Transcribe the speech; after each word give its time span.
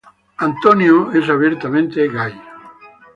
Fall 0.63 0.81
es 1.19 1.29
abiertamente 1.29 2.07
gay. 2.07 2.33